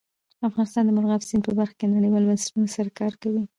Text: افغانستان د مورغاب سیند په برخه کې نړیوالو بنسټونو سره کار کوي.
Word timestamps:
افغانستان 0.47 0.83
د 0.85 0.89
مورغاب 0.95 1.21
سیند 1.27 1.43
په 1.45 1.51
برخه 1.59 1.75
کې 1.79 1.93
نړیوالو 1.95 2.29
بنسټونو 2.29 2.67
سره 2.75 2.89
کار 2.99 3.13
کوي. 3.21 3.43